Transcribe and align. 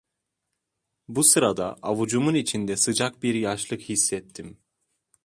Bu 1.07 1.23
sırada 1.23 1.73
avucumun 1.81 2.33
içinde 2.33 2.77
sıcak 2.77 3.23
bir 3.23 3.35
yaşlık 3.35 3.81
hissettim. 3.81 4.57